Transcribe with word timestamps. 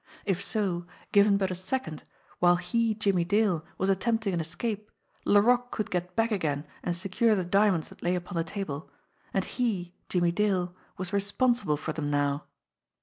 If 0.25 0.41
so, 0.43 0.87
given 1.11 1.37
but 1.37 1.51
a 1.51 1.53
second, 1.53 2.01
while 2.39 2.55
he, 2.55 2.95
Jimmie 2.95 3.23
Dale, 3.23 3.63
was 3.77 3.87
attempting 3.87 4.33
an 4.33 4.41
escape, 4.41 4.89
Laroque 5.25 5.69
could 5.69 5.91
get 5.91 6.15
back 6.15 6.31
again 6.31 6.65
and 6.81 6.95
secure 6.95 7.35
the 7.35 7.45
diamonds 7.45 7.89
that 7.89 8.01
lay 8.01 8.15
upon 8.15 8.35
the 8.35 8.43
table. 8.43 8.89
And 9.31 9.45
he, 9.45 9.93
Jimmie 10.09 10.31
Dale, 10.31 10.75
was 10.97 11.13
responsible 11.13 11.77
for 11.77 11.93
them 11.93 12.09
now 12.09 12.45